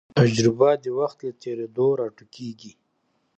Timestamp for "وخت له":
0.99-1.31